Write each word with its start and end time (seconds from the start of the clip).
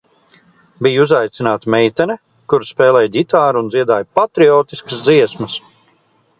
Bija 0.87 1.03
uzaicināta 1.03 1.73
meitene, 1.75 2.15
kura 2.53 2.69
spēlēja 2.71 3.13
ģitāru 3.19 3.63
un 3.65 3.71
dziedāja 3.77 4.11
patriotiskas 4.21 5.07
dziesmas. 5.11 5.63